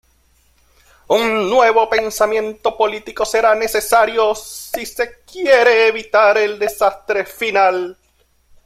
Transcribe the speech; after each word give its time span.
Un 1.09 1.47
nuevo 1.47 1.87
pensamiento 1.87 2.75
político 2.75 3.23
será 3.23 3.53
necesario 3.53 4.33
si 4.33 4.83
se 4.83 5.21
quiere 5.31 5.89
evitar 5.89 6.39
el 6.39 6.57
desastre 6.57 7.23
final. 7.23 7.95